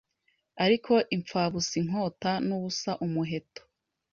Ariko 0.63 0.93
impfabusa 1.15 1.73
Inkota 1.81 2.31
nubusa 2.47 2.91
Umuheto 3.05 3.61